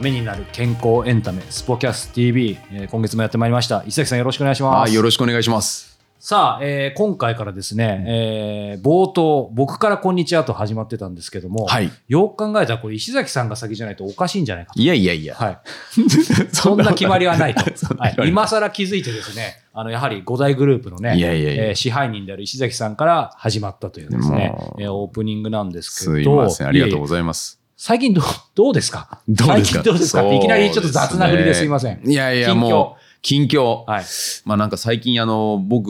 [0.00, 3.84] ためになる健康エンタメスポキャス TV、えー今月もやってまいりました。
[3.86, 6.00] 石崎さんよろしくお願いしまはいすよろしくお願いします。
[6.18, 11.90] さあ、えー今回からですね、えー冒頭僕からこんにちはと始まってたんですけども、はい。
[12.08, 14.80] よく考えたらこれ石崎さんが先じゃないとおかしいんじゃないかと。
[14.80, 15.58] いやいやいや、はい、
[16.50, 17.62] そんな決まりはないと。
[17.98, 18.16] はい。
[18.26, 21.64] 今更気づいてですね、あの、やはり5大グループのね、いやいやいや。
[21.66, 26.12] えー支配人である石崎さんから始まったというですねえーオープニングなんですけど。
[26.12, 26.68] すいません。
[26.68, 29.22] ありがとうございます最近どう、どうですか？
[29.26, 29.82] どうですか？
[29.82, 30.34] 最近どうですか？
[30.34, 32.02] いきなりちょっと雑な振りですいません。
[32.06, 34.04] いやいやもう近況、はい。
[34.44, 35.88] まあなんか最近あの僕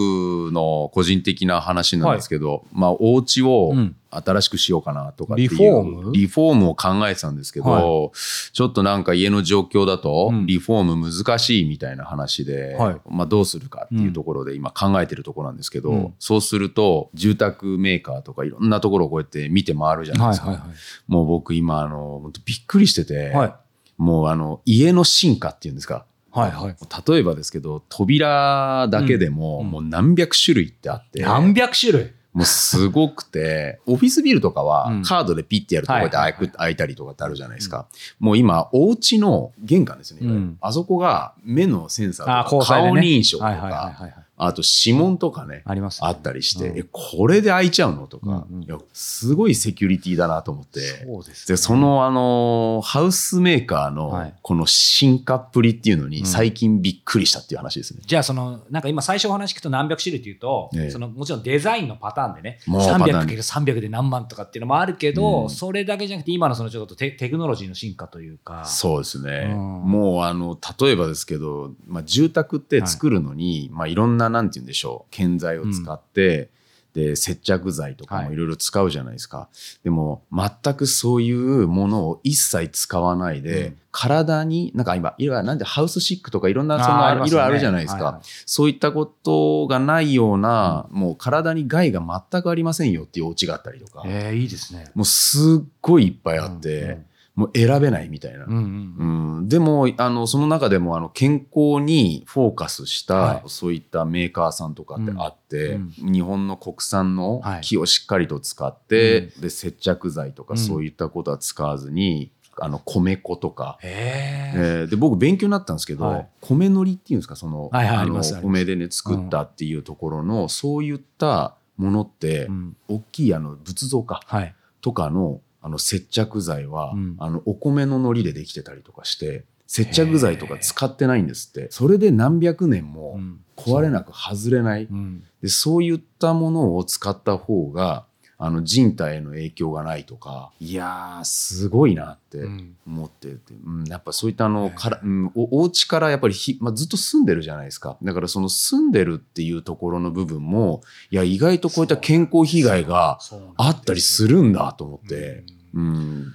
[0.52, 3.96] の個人的な話なんですけど、まあお家をうん。
[4.12, 6.12] 新しくしようかなとかっていう、リフォーム？
[6.12, 8.10] リフォームを考えてたんですけど、は
[8.52, 10.46] ちょっとなんか家の状況だとうん。
[10.46, 13.00] リフォーム難しいみたいな話で、はい。
[13.08, 16.14] まあどうするかっていうところで今考えてるところなんですけど、うん。
[16.18, 20.48] そうすると住宅メーカーとかいろんなところをこうやって見て回るじゃないですか。
[20.48, 20.74] はいはいは
[21.06, 23.36] もう僕今あのびっくりしてて、い。
[23.36, 23.54] はい。
[23.96, 27.12] もうあの家の進化っていうんですかはいはい。
[27.12, 29.66] 例えばですけど扉だけでもうん。
[29.66, 32.12] うんもう何百種類ってあって、何百種類？
[32.32, 35.02] もうすごくて オフィスビルとかはうん。
[35.02, 37.86] カードでピッてやるとこうやって開はいたりとかってあるじゃないですか、
[38.18, 40.58] もう今お家の玄関ですよね、うん。
[40.60, 43.50] あそこが目のセンサあーとか顔認証とか。
[43.50, 44.14] はい。
[44.42, 46.08] あと指紋とかねありますね。
[46.08, 46.78] あったりして、うん。
[46.78, 48.62] えこれで開いちゃうのとか、うんうん。
[48.62, 50.80] いやすごいセキュリティだなと思って。
[50.80, 51.54] そうですね。
[51.54, 56.26] で、そ、の、あの、ハウスメーカーはのい、この進化っぷりっていうのに、うん。
[56.26, 58.02] 最近びっくりしたっていう話ですね。
[58.04, 60.90] じゃあそのなんか今最初お話聞くと何百種類っていうと、ええ。
[60.90, 63.28] そのもちろんデザインのパターンでねもうパターン。
[63.28, 65.50] 300×300 で何万とかっていうのもあるけど、うん。
[65.50, 68.64] それだけじゃなくて今のそのちょっとテテクノロジーの進化というか。
[68.64, 69.50] そうですね。
[69.52, 69.82] うん。
[69.84, 76.50] もう、あの、例えばですけど、まあ、住宅って作るのに、まあ、いろんな、なんて言うんでしょう、建材を使って、
[76.94, 78.24] で、接着剤とかはい。
[78.26, 79.48] もいろいろ使うじゃないですか。
[79.84, 83.76] でも、全くそういうものを一切使わないで、うん。
[83.92, 88.04] 体に、なんか今、いろいろ、なんでハウスシックとかいろんな、その、あーあ色々あるじゃないですか。
[88.04, 88.22] はいはい。
[88.44, 94.90] そういったことがないような、もう体に害が全くありませんよっていうお家があったりとか、えーいいですね。
[94.94, 96.98] もうすっごいいっぱいあって、
[97.40, 98.44] もう選べないみたいな。
[98.44, 98.60] うんうん
[98.98, 99.36] うん。
[99.38, 103.42] うん、でもあのその中でもあの健康にフォーカスした、はい。
[103.46, 106.12] そういったメーカーさんとかってあって、うん。
[106.12, 107.60] 日本の国産のはい。
[107.62, 110.58] 木をしっかりと使って、で接着剤とかうん。
[110.58, 114.90] そういったことは使わずに、あの米粉とか、えー。
[114.90, 116.28] で僕勉強になったんですけど、はい。
[116.42, 122.76] 米のりっていうんですかその,、はいはいああの米でね作ったっていうところの、そういったものって、うん。
[122.88, 124.54] 大きいあの仏像かはい。
[124.82, 127.16] とかのあの接着剤は、うん。
[127.18, 131.68] あのお米の海苔でできてたりとかして接着剤とか使ってないんですって。
[131.70, 133.40] それで何百年もうん。
[133.56, 135.22] 壊れなく外れない、うん。
[135.42, 138.06] でそういったものを使った方が
[138.42, 142.76] あの人体への影響がないとかいやーすごいなってうん。
[142.86, 147.98] 思ってて、うん、やっぱそういったあの、からうん、おお家からやっぱりひ、まあ、ずっと住んでるじゃないですか。
[148.02, 150.80] だからその住んでるっていうところの部分も
[151.10, 153.18] いや意外とこういった健康被害が
[153.58, 155.44] あったりするんだと思って。
[155.74, 155.84] うん。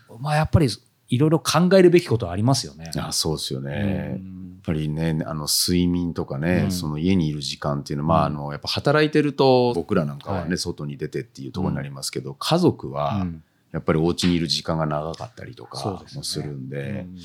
[0.09, 0.21] うん。
[0.21, 0.67] まあやっぱり
[1.07, 2.91] いろいろ考えるべきことはありますよね。
[2.97, 4.17] あそうですよね。
[4.19, 4.34] うん
[4.65, 6.71] ぱりね、あの睡眠とかね、うん。
[6.71, 8.33] その家にいる時間っていうのは、まあ、あうん。
[8.35, 10.57] の、やっぱ働いてると、僕らなんかはね、はい。
[10.57, 13.43] 外に出てっていうところになりますけど、家族は、うん。
[13.71, 17.17] やっぱりお家にいる時間が長かったりとかもするんで、うん。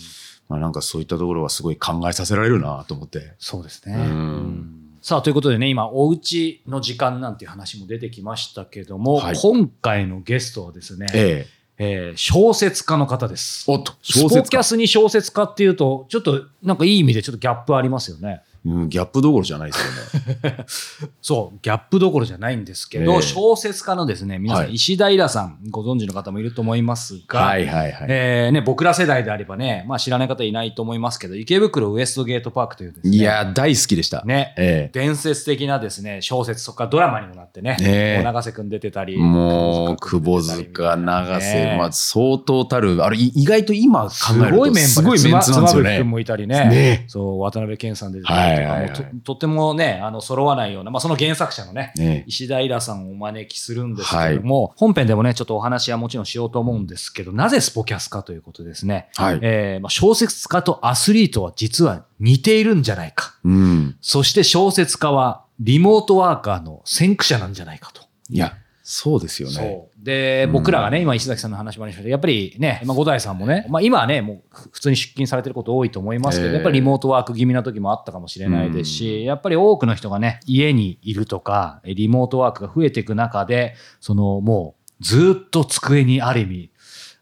[0.48, 3.34] まあなんかそういったところはすごい考えさせられるなと思って。
[3.38, 3.94] そうですね。
[3.94, 4.02] うん。
[4.02, 4.80] うん。
[5.00, 9.36] さあということでね今お家の時間なんていう話も出てきましたけども、はい。
[9.40, 11.59] 今回のゲストはですね、ええ。
[11.82, 13.64] えー小説家の方です。
[13.66, 14.48] おっと、スポ小説家。
[14.50, 18.42] キャスに小説家っていうとちょっとなんかいい意味でちょっとギャップありますよね。
[18.64, 20.66] うん、ギャップどころじゃないですよね。
[21.22, 23.22] そうギャップどころじゃないんですけど、ええ。
[23.22, 24.74] 小説家のですね皆さん、はい。
[24.74, 28.06] 石平さんご存知の方もいると思いますが、はいはいはい。
[28.08, 34.22] えーね、僕ら世代であればね、まあ、知らない方いないと思いますけど池袋ウエストゲートパークというですねいや、大好きでした。
[34.24, 38.14] ねえ伝説的なですね小説とかドラマにもなってね、ねえ。
[38.16, 46.02] もう永瀬君出てたりもう、久保塚、長瀬、まあ、相当たる、あれ、い意外と今考すえると、ごいメンバーすごいメンツなんですよ妻夫木君ね。
[46.02, 46.68] もいたりね。
[46.68, 59.08] ねそう渡辺謙さん出てたり、はとかととってもね、あの、揃わないような、まあ、その原作者のね、ね石田イラさんをお招きするんですけども、本編でもね、ちょっとお話はもちろんしようと思うんですけど、なぜスポキャスかということですね。
[59.16, 59.38] はい。
[59.42, 63.34] えーまあ、小説家とアスリートは実は似ているんじゃないか。
[63.44, 63.96] うん。
[64.00, 68.02] そして小説家はリモートワーカーの先駆者なんじゃないかと。
[68.30, 68.54] いや、
[68.92, 69.88] そうですよね。
[69.96, 70.48] で、う。
[70.48, 74.42] ん僕らがね、今石崎さんの話もありましたけど、やっぱりね、まあ、五代さんもね、まあ今はね、もう
[74.72, 76.54] 普通に出勤されてること多いと思いますけど、ええ。
[76.54, 86.72] やっぱりリモートワーク気味な時もあったかもしれないですし、やっぱり多くの人がね、家にいるとか、リモートワークが増えていく中で、そのもうずっと机にある意味、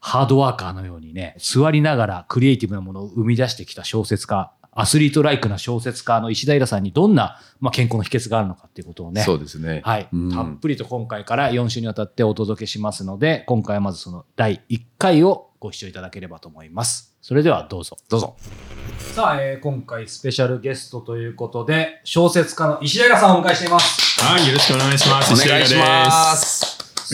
[0.00, 9.82] ハードワーカーのようにね、座りながらクリエイティブなものを生み出してきた小説家、アスリートライクな小説家の石平さんにどんな、まあ、健康の秘訣があるのかっていうことをね、そうですね。
[9.84, 17.16] はい、うんたっぷりと今回から4週にわたってお届けしますので、今回はまずその第1回をご視聴いただければと思います。
[17.20, 17.96] それではどうぞ。
[18.08, 18.36] どうぞ。
[19.00, 24.22] さあ、えー今回スペシャルゲストということで、小説家の石平さんをお迎えしています。
[24.22, 25.34] はい、よろしくお願いします。
[25.34, 26.57] お願いします。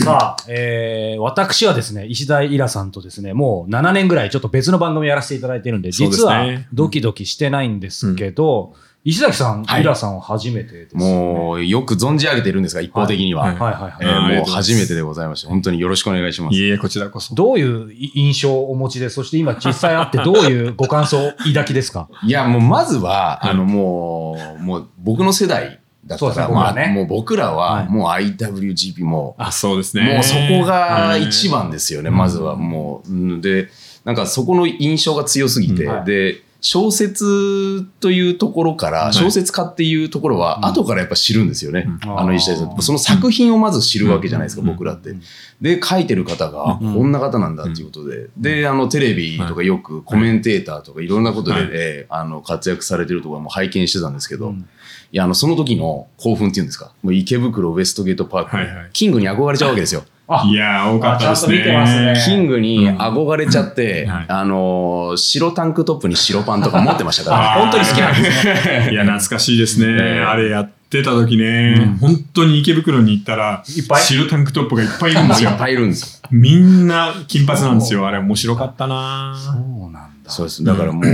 [0.03, 8.75] さあ、えー私はですね、石田イラさんとですね、もう7年ぐらいちょっと別の番組やらせていただいているんで、実はねドキドキしてないんですけど、
[9.05, 11.05] 石崎さん、はいイラさんは初めてです、ね。
[11.05, 13.43] もう、よく存じ上げてるんですが、一方的には。
[13.45, 13.93] はいはいはいはい。
[14.01, 16.57] えーもう初めてでございまして、本当によろしくお願いします。
[16.57, 17.35] いえいえ、こちらこそ。
[17.35, 22.09] どういう印象をお持ちで、そして今実際会ってどういうご感想を抱きですか？
[22.27, 26.43] いや、もうまずは、あの、もう、もう僕の世代だったそうですね。
[26.43, 26.87] ら、僕らね。
[26.87, 27.89] まあ、もう僕らは、はい。
[27.89, 30.15] もう IWGP も、あ、そうですね。
[30.15, 31.55] もうそこが一番。
[31.55, 32.57] 番ですよね、まずは。
[32.57, 33.41] もう、うん。
[33.41, 33.69] で、
[34.05, 35.91] なんかそこの印象が強すぎて、うん。
[35.91, 36.05] はい。
[36.05, 39.13] で、小説というところから、い。
[39.13, 41.87] 小説家っていうところは、後からやっぱ知るんですよね。
[42.05, 42.19] うん。
[42.19, 42.83] あの石田さん。
[42.83, 44.69] その作品をまず知るわけじゃないですか、うん。
[44.69, 45.15] 僕らって。
[45.61, 46.95] で、書いてる方が、うん。
[46.95, 51.69] こんな方なんだっていうことで、で、あの、テレビとかよくコメンテーターとかいろんなことで、はい。
[51.73, 54.67] えーあの、活躍されてるところも拝見してたんですけど、うん
[55.13, 60.05] いや、あの、その時の興奮っていうんですか、もう池袋ウエストゲートパーク、はいはいキングに憧れちゃうわけですよ。
[60.27, 61.59] あいやー、多かったですね。
[61.61, 68.89] あちゃんと見てますねキングに憧れちゃって、うんはいあのー白タンクトップに白パンとか持ってましたから、本当に好きなんですね。
[68.93, 69.87] いや、懐かしいですね。
[69.89, 75.59] ええあれやってた時ね、うん本当に池袋に行ったら、いっぱい白タンクトップがいっぱいいるんですよいっ。
[75.59, 76.29] ぱいいるんですよ。
[76.31, 78.07] みんな金髪なんですよ。
[78.07, 80.31] あれ面白かったなそうなんだ。
[80.31, 80.65] そうです。
[80.65, 81.05] だからもう、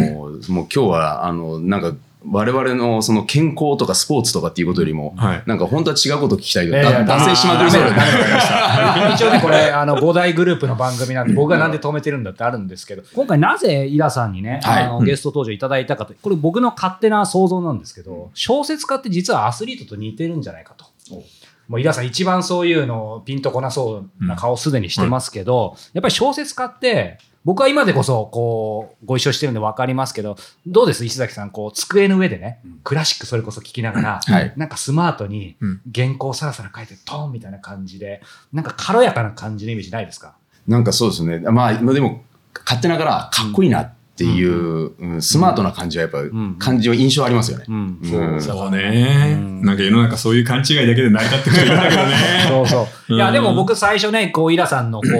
[0.52, 1.92] もう今日は、あの、なんか、
[2.26, 5.42] 我々のその健康とかスポーツとかっていうことよりも、はい。
[5.46, 20.86] なんか本当は違うこと聞きたいけど、いやいやだ脱線しまくりそうだ一応ね、これ、あの、5大グループの番組なんで、僕がなんで止めてるんだってあるんですけど、今回なぜイラさんにね、はいあのゲスト登場いただいたかと、これ僕の勝手な想像なんですけど、小説家って実はアスリートと似てるんじゃないかと。
[21.68, 31.04] もうイラさん一番そういうのピンとこなそうな顔すでにしてますけど、やっぱり小説家って、僕は今でこそ、こう、ご一緒してるんで分かりますけど、どうです？
[31.06, 34.52] 石崎さん、こう、机の上でね、クラシックそれこそ聞きながら、はい。
[34.56, 35.80] なんかスマートにうん。
[35.94, 38.20] 原稿をさらさら書いて、トンみたいな感じで、
[38.52, 40.34] なんか軽やかな感じのイメージないですか？
[40.68, 41.38] なんかそうですね。
[41.38, 42.22] まあ、まあでも、
[42.66, 45.22] 勝手ながらかっこいいなっていう、うん。
[45.22, 46.56] スマートな感じはやっぱ、ん。
[46.58, 47.64] 感じは印象ありますよね。
[47.68, 47.98] うん。
[48.02, 48.42] うん。
[48.42, 49.62] そうね、うん。
[49.62, 52.16] なんか世の中そういう勘違いだけで成り立ってる人いるんだけどね。
[52.48, 53.14] そうそう。
[53.14, 53.32] いや、うん。
[53.32, 55.10] でも僕最初ね、こう、イラさんのこう、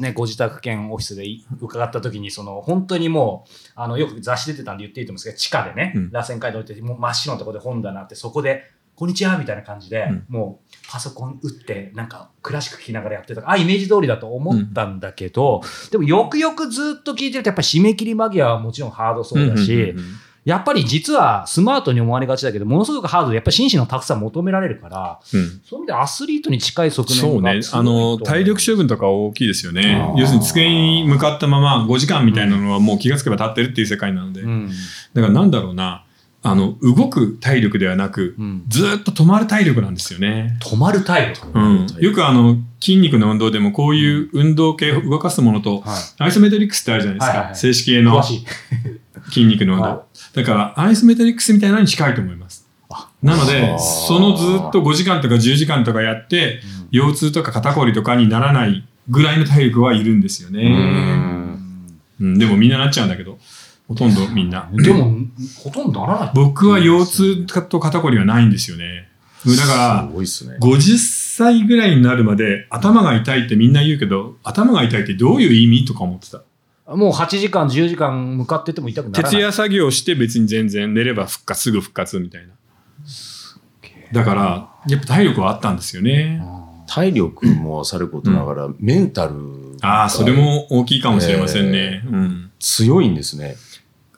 [0.00, 6.10] ね、ご自宅兼オフィスでい伺った時に、その、本当にもう、あの、よく雑誌出てたんで言っていいと思うんですけど、地下でね、うん。
[6.10, 8.62] 螺旋階段置いて、もう真っ白なところで本棚あって、そこで、
[8.94, 20.04] こんにちはみたいな感じで、うんもう、パソコン打って、なんか、クラシック聴きながらやってたあ、イメージ通りだと思ったんだけど、でもよくよくずっと聞いてると、やっぱり締め切り間際はもちろんハードそうだし、うんうんうん
[20.44, 27.60] やっぱり実はスマートに思われがちだけど、ものすごくハードで、やっぱり心身のたくさん求められるから、うんそういう意味でアスリートに近い側面がそうね。
[27.72, 34.42] あの、体力処分とか大きいですよね要するに机に向かったまま5時間みたいなのはもう気がつけば立ってるっていう世界なので。
[34.42, 34.70] うん。
[35.14, 36.04] だからなんだろうな。
[36.44, 40.58] あの、動く体力ではなく、うんずーっと止まる体力なんですよね。
[40.60, 41.46] 止まる体力。
[41.54, 48.20] うん、よくあの筋肉の運動でもこういう運動系動かすものと、はいアイソメトリックスってあるじゃないですか、はいはいはい静止系の。
[49.30, 52.66] 筋肉の運動、はだからアイソメトリックスみたいなのに近いと思います。
[53.22, 56.60] なのでそのずっと5時間とか10時間とかやって
[56.90, 61.98] 腰痛とか肩こりとかにならないぐらいの体力はいるんですようね、ん。
[62.20, 63.38] うん、でもみんななっちゃうんだけど
[63.88, 64.70] ほとんどみんな。
[64.72, 65.16] でも、
[65.62, 66.30] ほとんどならない。
[66.34, 67.06] 僕は腰
[67.46, 69.08] 痛と肩こりはないんですよね。
[69.44, 70.56] だからすごいっすね。
[70.60, 76.42] 50歳ぐらいになるまで頭が痛いってみんな言うけど頭が痛いってどういう意味とか思ってた？
[76.86, 79.30] もう8時間、10時間向かってても痛くならない。
[79.30, 82.54] 徹夜作業して別に全然寝れば復活すぐ復活みたいな。
[84.12, 86.42] だからやっぱ体力はあったんですよね。
[86.86, 89.32] 体力もさることながら、メンタル
[89.80, 92.50] ああそれも大きいかもしれませんね、うん。
[92.58, 93.56] 強いんですね。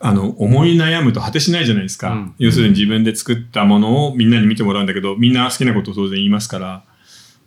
[0.01, 2.11] あの、思い悩むと果てしないじゃないですか。
[2.11, 2.35] うん。
[2.39, 6.85] 要するに自分で作ったものをみんなに見てもらうんだけど、みんな好きなことを当然言いますから、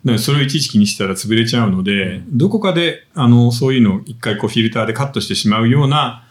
[0.04, 6.24] だからそれをいちいち気にしたら潰れちゃうので、どこかで、あの、そういうのを一回こうフィルターでカットしてしまうような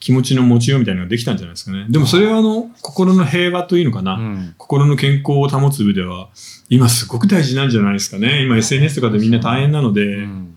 [0.00, 1.86] 気持ちの持ちようみたいなのができたんじゃないですかね。
[1.88, 4.14] でもそれはあの、心の平和というのかな。
[4.14, 6.30] うん心の健康を保つ上では、
[6.70, 8.42] 今すごく大事なんじゃないですかね。
[8.42, 10.56] 今 SNS とかでみんな大変なので、うん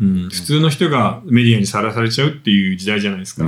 [0.00, 3.44] うん、普通の人がメディアにさらされちゃうっていう時代じゃないですか。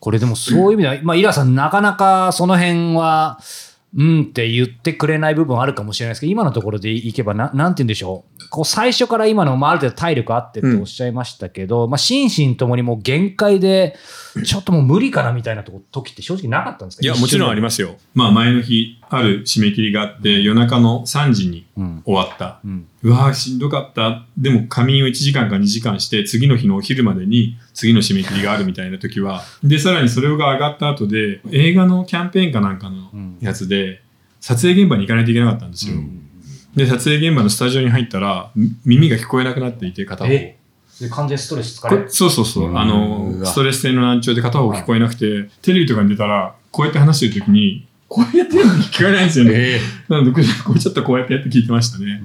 [0.00, 3.40] これでもそういう意味では、まあ、イラさんなかなかその辺は、
[3.96, 8.48] うんって言ってくれない部分あるかもしれないですけど、今のところでいけばな、なんて言うんでしょう。
[8.48, 13.96] こう最初から今の、まあ、ある程度体力あってっておっしゃいましたけど、まあ、心身ともにもう限界で、
[14.44, 17.02] ちょっともう無理かなみたいなとこ時って正直なかったんですか？
[17.02, 17.96] いや、もちろんありまますよ。
[18.14, 21.66] まあ前の日、ある締め切りがあって、夜中の3時に。
[22.04, 22.60] 終わった。
[22.64, 22.86] うん。
[23.02, 24.24] うわぁ、しんどかった。
[24.36, 34.02] でも仮眠を1時間か2時間して、次の日のお昼までに次の締め切りがあるみたいな時は、で、さらにそれが上がった後で、映画のキャンペーンかなんかのうんやつで、
[34.40, 35.96] 撮影現場に行かないといけなかったんですよ。
[36.74, 40.56] で、撮影現場のスタジオに入ったら、み耳が聞こえなくなっていて、片方。
[41.10, 42.72] 完全ストレス疲れそうそうそうう。
[42.72, 49.52] んあのう、わストレス性の難聴で片方聞こえなくて、テレビとかに出たら、こうやって話してる時に、こうやってやるの聞こえないんですよね。
[49.54, 50.32] えなので、
[50.64, 52.22] こうちょっとこうやってやって聞いてましたね。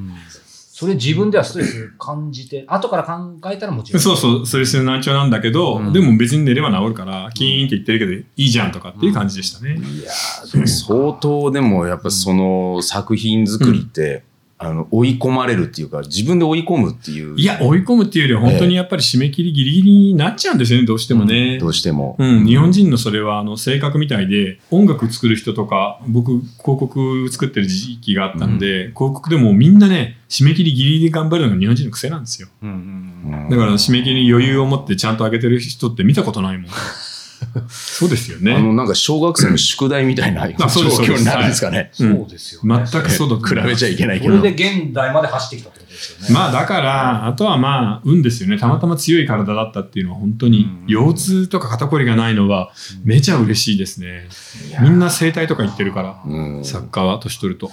[0.81, 4.01] それ自分ではストレス感じて、後から考えたらもちろん。
[4.01, 9.75] そうそう、ストレス難聴なんだけど、うんでも別に寝れば治るから、キーンって言ってるけど、いいじゃんとかっていう感じでしたね。
[9.75, 14.23] いやーでも相当でもやっぱその作品作りって、
[14.63, 17.35] あの追い込まれるっていうか自分で追い込むっていう。
[17.35, 21.57] いや、追い込むっていうよりは、本当にやっぱり締め切りギリギリになっちゃうんですよね、どうしてもね。
[21.57, 32.47] どうしても、うん、日本人のそれはあの性格みたいで音楽作る人とか僕広告作ってる時期があったんで、広告でもみんなね締め切りギリギリで頑張るのが日本人の癖なんですよ。
[32.61, 33.49] うんうんうん。
[33.49, 36.71] だから締め切りに余裕を持ってちゃんと上げてる人って見たことないもん
[37.69, 41.91] そうですよあのねなんか小学生の宿題みたいなうですそうです況になるんですかね。
[41.99, 42.17] うん。
[42.17, 42.85] そうですよ、ね。
[42.85, 44.37] 全くそうだと比べちゃいけないけど。
[44.37, 46.33] それで現代まで走ってきたってことですよね。
[46.33, 48.57] まあだからあとはまあ運ですよね。
[48.57, 50.93] たまたま強い体だったっていうのは本当にうん。
[50.93, 52.71] 腰痛とか肩こりがないのは
[53.03, 54.27] めちゃ嬉しいですね。
[54.81, 56.65] みんな整体とか行ってるからうん。
[56.65, 57.71] サッカーは年取ると。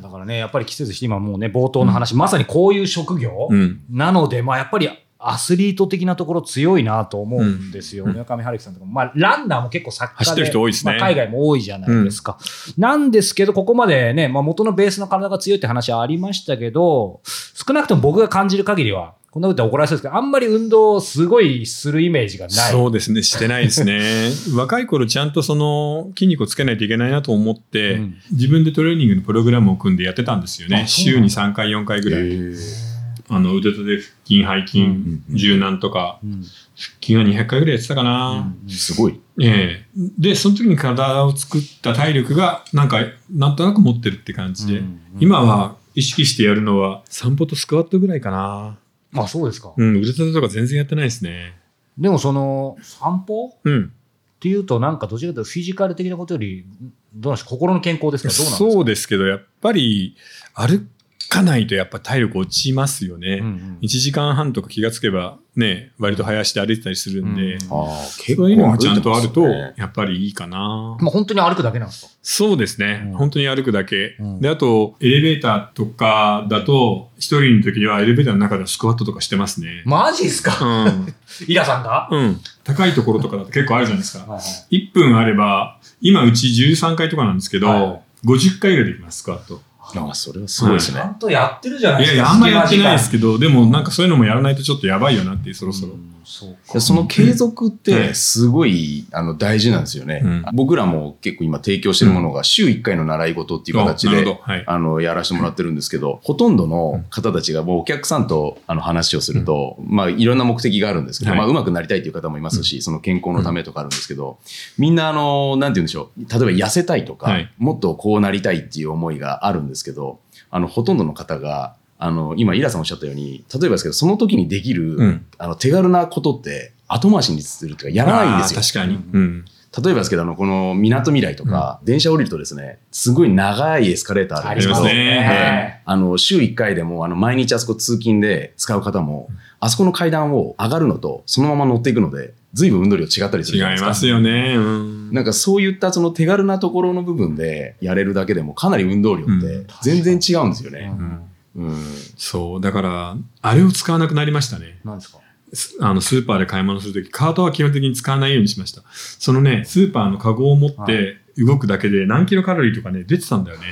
[0.00, 3.80] だからね、やっぱり季節して今もうね、冒頭の話、まさにこういう職業、うん。
[3.90, 4.88] なので、まあやっぱり
[5.20, 8.04] アスリート的なところ強いなと思うんですよ。
[8.04, 12.38] うん村上春樹さんとかも、まあランナーも結構作家で、走ってる人多いですねまあ海外も多いじゃないですか。
[12.76, 22.72] なんですけど、ここまでね、まあ元のベースの体が強いって話はありましたけど、少なくとも僕が感じる限りは、こんなこと言ったら怒られそうですけど、あんまり運動をすごいするイメージがない。
[22.72, 24.30] そうですね、してないですね。
[24.56, 30.84] 若い頃ちゃんとその筋肉をつけないといけないなと思って、うん自分でトレーニングのプログラムを組んでやってたんですよね。
[30.86, 32.87] 週に3回、4回ぐらい。
[33.30, 33.84] あの腕立
[34.24, 36.44] て、腹筋、背筋、柔軟とか、うん
[36.80, 38.54] 腹筋は200回ぐらいやってたかな。
[38.68, 39.20] すごい。
[39.40, 48.78] ええで、その時に体を作った体力が、なんか、なんとなく持ってるって感じで、うん今は意識してやるのは散歩とスクワットぐらいかな。
[49.10, 49.72] まあそうですか。
[49.76, 51.58] うん、腕立てとか全然やってないですね。
[51.98, 53.58] でもその散歩？
[53.64, 53.92] うん。
[54.36, 56.64] っていうと、なんかどちらかというとフィジカル的なことより、
[57.12, 58.32] どうなんでしょう心の健康ですか？
[58.32, 58.70] どうなんですか？
[58.70, 60.16] そうですけど、やっぱり
[60.54, 60.86] 歩
[61.28, 63.38] かないとやっぱ体力落ちますよね。
[63.40, 70.96] うんうん1時間半とか気がつけばね、割と早足で歩いてたりするんで、うんああ、結そういうのがちゃんとあると、やっぱりいいかな。
[71.00, 72.12] まあ本当に歩くだけなんですか？
[72.22, 74.16] そうですね、うん本当に歩くだけ。
[74.18, 79.82] うんで、あと、エレベーターとかだと、一人の時にはエレベーターの中ではスクワットとかしてますね。
[79.84, 80.56] マジですか？
[80.60, 81.14] うん。
[81.46, 82.40] イラさんが、うん。
[82.64, 84.24] 高いところとかだと結構あるじゃないですか。
[84.24, 89.62] はいはい1分あれば、今うち13回とかなんですけど、はいはい50回ぐらいできます、スクワット。
[89.96, 91.10] ああ、それはすごいですねちゃ。
[91.10, 92.14] んとやってるじゃないですか。
[92.14, 95.92] いやいや、あんまりやってないですけけど、でもなんかそういうのもやらないとちょっとやばいよなっていう、そろそろ。
[95.92, 98.14] そうでその継続っうてん。
[98.14, 100.44] すごいあの大事なんですよね、うん。
[100.52, 104.40] 僕らも結構今提供してるものが週1回の習い事っていう形で、あなるほど。
[104.42, 104.64] はい。
[104.66, 111.40] あのやらせてもらってるんですけどほとんどの方たちがもうお客さんとあの話をすると、まあいろんな目的があるんですけど、はい。
[111.40, 114.38] まあ上手くなりたいっていう方もいますし、その健康のためとかあるんですけど、
[114.76, 117.50] みんなあのなんて言うんでしょう例えば痩せたいとか、はい。
[117.56, 120.20] もっとこうなりたいっていう思いがあるんですけど
[120.50, 128.60] あのほとんどの方があの今イラさんおっしゃったように例えばですけどその時にできる、うんあの手軽なことって後回しにするというかやらないんですよ。
[128.60, 128.94] 確かに。
[129.12, 129.44] うん。
[129.84, 139.28] 例えばですけど、あの、この港未来とか、電車降りるとですね、すごい長いエスカレーターあるんですけど、ありますねええあの、週1回でも、あの、毎日あそこ通勤で使う方も、
[139.60, 143.88] あそこの階段を上がるのと、そのまま乗っていくので、随分運動量違ったりする違いじゃないですか。
[143.88, 144.54] ますよね。
[144.56, 145.12] うん。
[145.12, 150.94] なんかそういったその手軽なところの部分でやれるだけでもかなり運動量って全然違うんですよね。
[150.98, 151.20] うん
[151.56, 151.76] うん。
[152.16, 152.60] そう。
[152.60, 154.80] だから、あれを使わなくなりましたね。
[154.84, 155.18] なんですか？
[155.52, 158.82] すあのスーパーで買い物するとき、カートは基本的に使わないようにしました。
[158.92, 163.64] そのね、スーパーのカゴを持って動くだけで何キロカロリーとかね、出てたんだよね。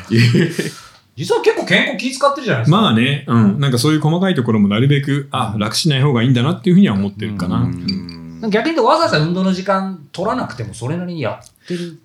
[1.17, 2.81] 実は結構健康気使ってるじゃないですか。
[2.81, 7.59] まあね、うん、なんかそういう細かいところもなるべく、あ、楽しない方がいいんだなっていうふうには思ってるかな。
[7.59, 8.17] うん
[8.51, 11.99] 逆に言うとわざわざ運動の時間取らなくてもそれなりにやってる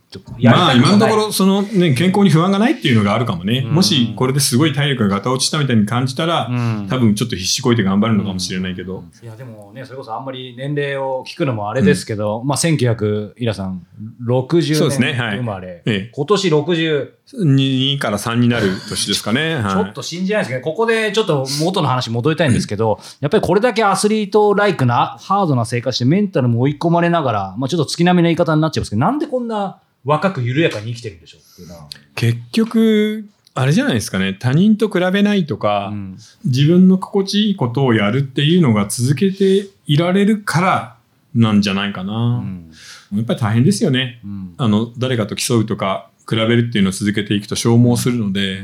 [0.43, 3.63] まあ今のところ、そのね、健康に不安がないっていうのがあるかもね。
[3.65, 3.73] うん。
[3.73, 6.87] もしこれですごい体力がガタ落ちたみたいに感じたら、うん。
[6.89, 9.03] 多分ちょっと必死こいて頑張るのかもしれないけど。
[9.23, 13.85] いやでもねそれこそあんまり年齢を聞くのもあれですけど、まあ1900イラさん
[14.25, 15.37] 60そうです年ねはい。
[15.37, 16.11] 生まれ、ええ。
[16.13, 19.55] 今年60 2から3になる年ですかね。
[19.55, 19.73] はい。
[19.73, 31.87] ちょっと信じないですけど、ここでちょっと元の話戻りたいんですけど、やっぱりこれだけアスリートライクなハードな生活してメンタルも追い込まれながら、まあちょっと月並みな言い方になっちゃいますけど、なんでこんな若く緩やかに生きてるんでしょうっていうのは。
[32.15, 34.33] 結局、あれじゃないですかね。
[34.33, 40.97] 他人と比べないとか、うん自分の心地いいことをやるっていうのが続けていられるから
[41.35, 42.39] なんじゃないかうな。
[42.39, 42.71] ん
[43.13, 44.19] やっぱり大変ですよね。
[44.23, 48.63] うんあの、誰かと競うとか、比べるっていうのを続けていくと消耗するので、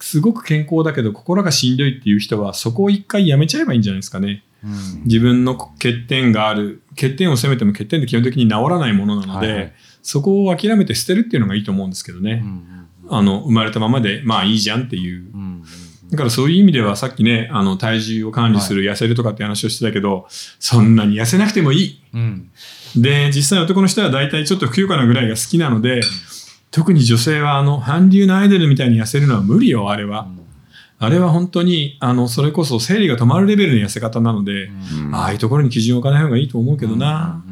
[0.00, 4.42] すごく健康だけど心がしんどいっていう人は、そこを一回やめちゃえばいいんじゃないですかね。
[4.64, 6.80] うん自分の欠点がある。
[6.90, 9.72] 欠点を責めても欠点って基本的に治らないものなので、はいはい
[10.04, 12.44] そこを諦めて捨てるっていうのがいいと思うんですけどね。
[13.08, 15.30] あの、生まれたままで、まあいいじゃんっていう。
[15.34, 15.64] うんうん
[16.10, 20.26] だからそういう意味ではさっきね、あの、体重を管理する、痩せるとかって話をしてたけど、
[20.60, 22.02] そんなに痩せなくてもいい。
[22.12, 22.50] うん
[22.94, 26.02] で、実際男の人は大体ちょっとふくよかなぐらいが好きなので、
[26.70, 30.28] 特に女性はあの、韓流のアイドルみたいに痩せるのは無理よ、あれは。
[31.00, 37.42] あれは本当に、あの、それこそ生理が止まるレベルの痩せ方なので、うんああいうところに基準を置かない方がいいと思うけどな。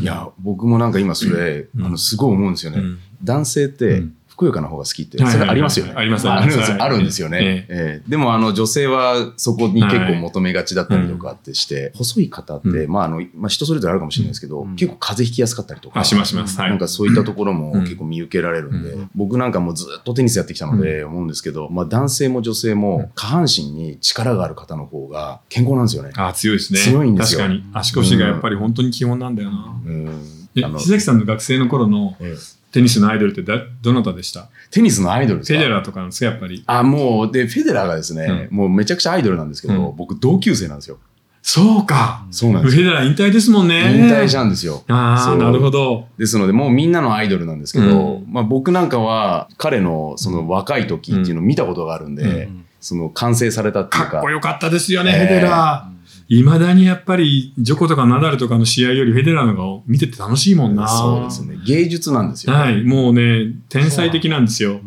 [0.00, 1.84] いや僕もなんか今それ、うん。
[1.84, 2.98] あのすごい思うんですよね、うん。
[3.22, 5.94] 男性ってうんふくよかな方が好きって、それありますよね。
[5.96, 6.76] ありますあるんですよ。
[6.76, 7.38] はいあるんですよね。
[7.42, 8.02] ええ。
[8.02, 14.76] えでもあの女性はそこに結構求めがちだったりとかってして、細い方って、うまああの、まあ人それぞれあるかもしれないですけど、うん。
[14.76, 16.00] 結構風邪ひきやすかったりとか。
[16.00, 16.60] あ、しますします。
[16.60, 16.70] はい。
[16.70, 17.80] なんかそういったところもうん。
[17.80, 19.10] 結構見受けられるんで、うん。
[19.14, 26.10] 僕なんかもうずっとテニスやってきたので思うんですけど、まあ男性も女性も下半身に力がある方の方が健康なんですよね。
[26.16, 26.80] あ強いですね。
[26.80, 27.40] 強いんですよ。
[27.40, 27.64] 確かに。
[27.72, 29.80] 足腰がやっぱり本当に基本なんだよな。
[29.84, 30.36] うん。
[30.76, 34.50] 石崎さんの学生の頃のええテニスのアイドルってだどなたでした？
[34.70, 35.58] テニスのアイドルですか？
[35.58, 36.62] フェデラーとかなんですか、やっぱり。
[36.66, 40.98] あ、もう、で、フェデラーがですね、もうめちゃくちゃアイドルなんですけど、うん僕同級生なんですよ。
[41.40, 42.26] そうか。
[42.30, 42.82] そうなんですよ。
[42.82, 43.96] フェデラー引退ですもんね。
[43.96, 44.84] 引退したんですよ。
[44.88, 46.06] ああ、なるほど。
[46.18, 54.10] ですので、もうみんなのアイドルなんですけど、うんまあ僕なんかは彼のその若い時っていうのを見たことがあるんで、うんその完成されたっていうか。
[54.10, 55.95] かっこよかったですよね、ええフェデラー。
[56.28, 60.88] いまだにやっぱり、ジョコとかナダルとかの試合よりフェデラーの方が見てて楽しいもんな。
[60.88, 61.56] そうですね。
[61.64, 62.58] 芸術なんですよ、ね。
[62.58, 64.80] はい、もうね、天才的なんですよ。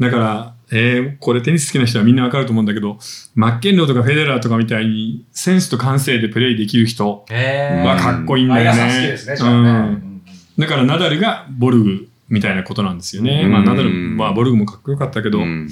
[0.00, 2.98] だから、えーこれテニス好きな人はみんなわかると思うんだけど、
[3.34, 9.36] マッケンローとかフェデラーとかみたいにセンスと感性でプレイできる人へはかっこいいんだよあイラさん好きねですね。
[9.40, 10.22] うん
[10.58, 13.42] だからナダルがボルグみたいなことなんですよね。
[13.44, 15.68] うんまあナダル、まあボルグもかっこよかったけど、うん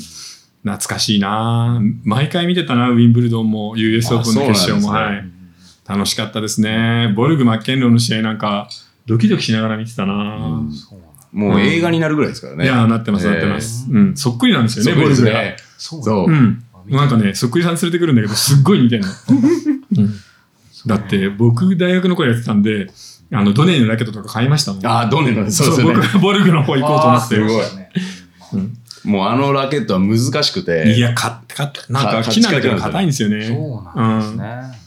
[0.62, 4.80] 懐かしいな毎回見てたな、ウィンブルドンも US オープンの決勝も。
[4.82, 5.98] そうなんではい。
[5.98, 7.12] 楽しかったですね。
[7.16, 8.68] ボルグ、マッケンローの試合なんか、
[9.06, 10.72] ドキドキしながら見てたな、うん
[11.32, 12.64] もう映画になるぐらいですからね。
[12.64, 13.86] いや、なってます、なってます。
[13.88, 14.16] うん。
[14.16, 15.30] そっくりなんですよね、ボルグが。
[15.30, 15.56] ね。
[15.78, 16.28] そうそう。
[16.28, 16.64] うん。
[16.88, 19.08] なんかね、そっくりさん連れてくるんだけど、すっごい似てんの。
[19.98, 20.10] うん
[20.86, 22.90] だって、僕、大学の頃やってたんで、
[23.32, 24.86] あの、ドネのラケットとか買いましたもん。
[24.86, 25.94] ああ、ドネの、そうそうですよね。
[25.94, 27.34] 僕はボルグの方行こうと思って。
[27.34, 27.62] すごい
[28.54, 30.94] うんもうあのラケットは難しくて。
[30.94, 33.46] いや、買って、買って、なんかか木なんだけど硬いんですよね。
[33.46, 33.54] そ
[33.94, 34.80] うなんですうんね。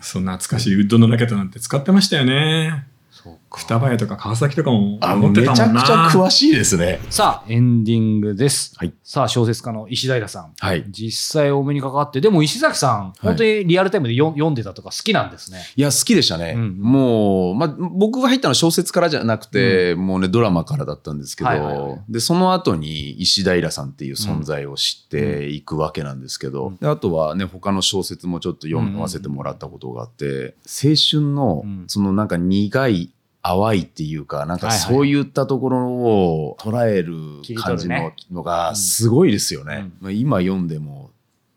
[0.00, 2.86] そう、懐かしいウッドのラケットなんて使ってましたよね。
[3.10, 5.82] そうか双葉屋とか川崎とかも持ってうめちゃたもんな。
[5.82, 7.00] くちゃ詳しいですね。
[7.10, 8.74] さあ、エンディングです。
[8.76, 10.54] はいさあ、小説家の石平さん。
[10.58, 10.84] はい。
[10.88, 15.58] 実際お目にかかって、でも石崎さん、本当にリアルタイムでよ読んでたとか好きなんですね。
[15.76, 16.54] いや、好きでしたね。
[16.56, 33.10] うんもう、まあ、僕が入ったのは小説からじゃなくて、もうね、ドラマからだったんですけど、はいはいはいで、その後に石平さんっていう存在を知っていくわけなんですけど、うんであとはね、他の小説もちょっと読ませてもらったことがあって、青春のうん、そのなんか苦い、
[33.42, 37.14] 淡いっていうか、なんかそういったところを捉える
[37.56, 39.76] 感じののがすごいですよね。
[39.76, 39.92] うん。
[40.00, 41.10] まあ今読んでも、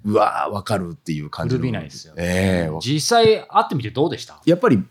[0.04, 2.24] うわー、わかるっていう感じないですよね。
[2.24, 4.42] ええわ実際会ってみてどうでした？
[4.46, 4.84] やっぱり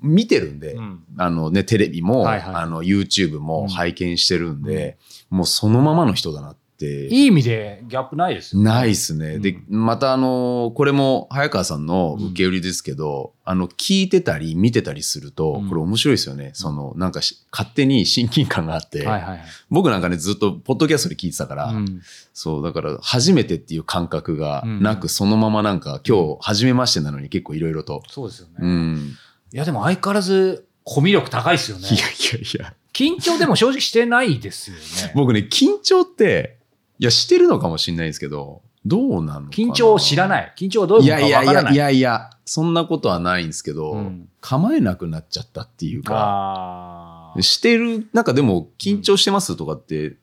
[0.00, 1.02] 見てるんで、うん。
[1.16, 2.54] あのね、テレビも、はいはい。
[2.54, 4.96] あの YouTube も拝見してるんで、
[5.30, 6.60] もうそのままの人だなって。
[6.86, 8.70] いい意味でギャップないですよね。
[8.70, 9.38] ないですね。
[9.38, 16.50] で、またあの、これも早川さんの受け売りですけど、あの、聞いてたり見てたりすると、うんこれ面白いですよね。
[16.54, 19.44] その、なんかし勝手に親近感があって、はいはいはい。
[19.70, 22.00] 僕なんかね、ずっとポッドキャストで聞いてたから、うん
[22.32, 28.02] そう、だから初めてっていう感覚がなく、うんそのままなんか今日初めましてなのに結構いろいろと。
[28.08, 28.54] そうですよね。
[28.60, 29.16] うん。
[29.52, 31.90] いや、でも相変わらずコミュ力高いですよねい。
[31.90, 32.00] やい
[32.32, 32.74] やいや。
[32.92, 35.12] 緊張でも正直してないですよね。
[35.14, 36.57] 僕ね、緊張って、
[36.98, 39.48] いや、してるのかもしれないですけど、どうなのかな？
[39.50, 40.54] 緊張を知らない。
[40.56, 41.76] 緊張はどういうものいやいやいかわからない。
[41.76, 50.16] やいやいや、そんなことはないんですけど、うん構えなくなっちゃったっていうか、してる、なんかでも緊張してますとかって、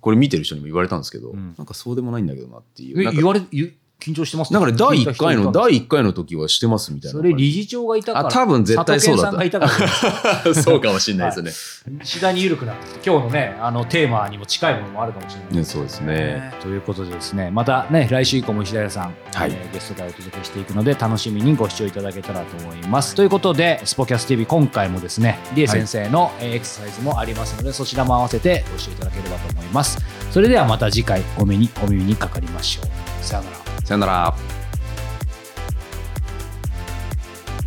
[0.00, 3.12] これ見てる人にも言われたんですけど、うんなんかそうでもないんだけどなっていう。
[3.12, 7.22] 言われ、言緊張してますなんかね、第1回の、第一1回の時はしてますみたいなそ。
[7.22, 8.28] れ理事長がいたから。
[8.28, 9.30] あ多分絶対そうだ。
[9.30, 10.54] と佐藤健さんがいた。
[10.62, 12.02] そうかもしれないですね。
[12.04, 15.56] 次第に緩くなって今日のねあのテーマにも近いものもあるかもしれない。
[15.56, 16.52] ねそうですね。
[16.60, 19.50] ということでですねまたね来週以降も石平さん、はい。
[19.52, 23.14] えーゲストでお届けしていくので楽しみにご視聴いただけたらと思います。
[23.14, 29.98] ということでスポキャス TV 今回もですねリエ先生のえーエクササイズもありますので、そちらも合わせてご視聴いただければと思います。
[30.30, 33.24] それではまた次回お目にお耳にかかりましょう。
[33.24, 34.34] さようならさよなら。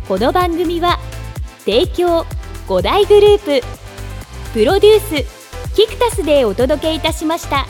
[0.08, 0.98] この番組は
[1.64, 2.24] 提供
[2.68, 3.66] 5大グループ
[4.52, 7.66] プロデュースキクタスでお届けいたしました。